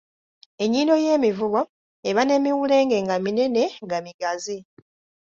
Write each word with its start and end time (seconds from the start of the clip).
Ennyindo 0.63 0.93
ey’emivubo 0.99 1.61
eba 2.09 2.21
n’emiwulenge 2.25 2.97
nga 3.05 3.15
minene 3.25 3.63
nga 3.85 3.97
migazi. 4.05 4.57